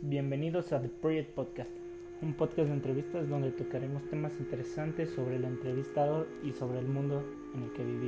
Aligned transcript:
Bienvenidos 0.00 0.72
a 0.72 0.80
The 0.80 0.88
Project 0.88 1.34
Podcast, 1.34 1.72
un 2.22 2.32
podcast 2.34 2.68
de 2.68 2.74
entrevistas 2.74 3.28
donde 3.28 3.50
tocaremos 3.50 4.08
temas 4.08 4.32
interesantes 4.38 5.10
sobre 5.10 5.34
el 5.34 5.44
entrevistador 5.44 6.28
y 6.44 6.52
sobre 6.52 6.78
el 6.78 6.86
mundo 6.86 7.24
en 7.52 7.64
el 7.64 7.72
que 7.72 7.84
vivimos. 7.84 8.07